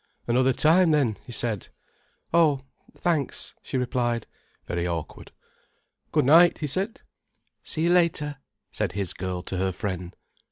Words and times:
"Another 0.25 0.51
time, 0.51 0.89
then?" 0.89 1.17
he 1.27 1.31
said. 1.31 1.67
"Oh, 2.33 2.63
thanks," 2.97 3.53
she 3.61 3.77
replied, 3.77 4.25
very 4.65 4.87
awkward. 4.87 5.31
"Good 6.11 6.25
night," 6.25 6.57
he 6.57 6.65
said. 6.65 7.01
"See 7.63 7.83
you 7.83 7.91
later," 7.91 8.37
said 8.71 8.93
his 8.93 9.13
girl 9.13 9.43
to 9.43 9.57
her 9.57 9.71
friend. 9.71 10.15